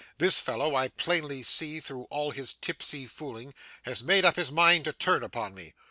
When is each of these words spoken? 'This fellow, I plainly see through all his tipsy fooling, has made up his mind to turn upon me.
'This 0.17 0.39
fellow, 0.41 0.73
I 0.75 0.87
plainly 0.87 1.43
see 1.43 1.79
through 1.79 2.07
all 2.09 2.31
his 2.31 2.53
tipsy 2.53 3.05
fooling, 3.05 3.53
has 3.83 4.01
made 4.01 4.25
up 4.25 4.35
his 4.35 4.51
mind 4.51 4.85
to 4.85 4.93
turn 4.93 5.23
upon 5.23 5.53
me. 5.53 5.75